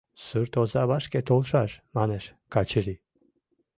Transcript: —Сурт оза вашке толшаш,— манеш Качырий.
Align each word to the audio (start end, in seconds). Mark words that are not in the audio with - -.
—Сурт 0.25 0.53
оза 0.61 0.83
вашке 0.89 1.19
толшаш,— 1.27 1.71
манеш 1.95 2.23
Качырий. 2.53 2.99